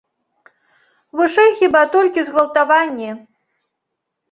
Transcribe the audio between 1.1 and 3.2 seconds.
Вышэй, хіба, толькі згвалтаванні.